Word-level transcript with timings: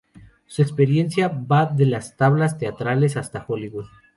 Su 0.47 0.63
experiencia 0.63 1.27
va 1.27 1.67
desde 1.67 1.85
las 1.91 2.17
tablas 2.17 2.57
teatrales 2.57 3.17
hasta 3.17 3.45
Hollywood. 3.47 3.85